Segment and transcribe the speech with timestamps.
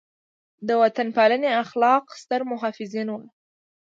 [0.67, 3.21] د وطن پالنې اخلاق ستر محافظین وو.